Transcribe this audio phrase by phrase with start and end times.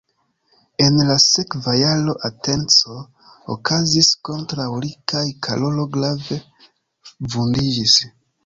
[0.83, 2.97] En la sekva jaro atenco
[3.57, 6.43] okazis kontraŭ li kaj Karolo grave
[7.37, 7.99] vundiĝis.